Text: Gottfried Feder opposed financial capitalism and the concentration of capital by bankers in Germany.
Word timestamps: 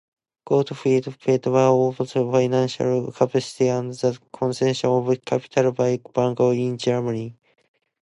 Gottfried 0.45 1.13
Feder 1.21 1.51
opposed 1.67 2.11
financial 2.13 3.11
capitalism 3.11 3.67
and 3.67 3.93
the 3.93 4.17
concentration 4.33 4.89
of 4.89 5.25
capital 5.25 5.73
by 5.73 5.97
bankers 5.97 6.57
in 6.57 6.79
Germany. 6.79 7.37